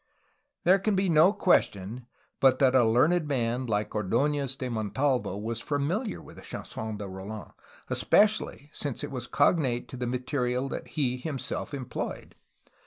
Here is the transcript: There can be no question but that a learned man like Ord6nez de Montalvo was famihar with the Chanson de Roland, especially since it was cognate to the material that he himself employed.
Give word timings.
There 0.63 0.79
can 0.79 0.95
be 0.95 1.09
no 1.09 1.31
question 1.31 2.07
but 2.39 2.57
that 2.57 2.73
a 2.73 2.83
learned 2.83 3.27
man 3.27 3.67
like 3.67 3.91
Ord6nez 3.91 4.57
de 4.57 4.67
Montalvo 4.67 5.37
was 5.37 5.63
famihar 5.63 6.21
with 6.23 6.37
the 6.37 6.41
Chanson 6.41 6.97
de 6.97 7.07
Roland, 7.07 7.51
especially 7.87 8.71
since 8.73 9.03
it 9.03 9.11
was 9.11 9.27
cognate 9.27 9.87
to 9.89 9.97
the 9.97 10.07
material 10.07 10.67
that 10.69 10.87
he 10.97 11.17
himself 11.17 11.71
employed. 11.71 12.33